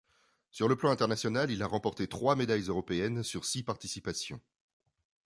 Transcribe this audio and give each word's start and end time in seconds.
Sur 0.49 0.67
le 0.67 0.75
plan 0.75 0.89
international, 0.89 1.51
il 1.51 1.61
a 1.61 1.67
remporté 1.67 2.07
trois 2.07 2.35
médailles 2.35 2.69
européennes 2.69 3.21
sur 3.21 3.45
six 3.45 3.61
participations. 3.61 4.41